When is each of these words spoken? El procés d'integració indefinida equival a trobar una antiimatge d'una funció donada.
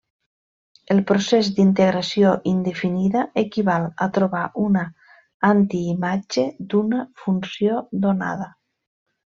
El 0.93 1.01
procés 1.09 1.49
d'integració 1.57 2.31
indefinida 2.53 3.23
equival 3.43 3.87
a 4.07 4.09
trobar 4.17 4.43
una 4.65 4.85
antiimatge 5.53 6.51
d'una 6.73 7.07
funció 7.27 7.85
donada. 8.09 8.55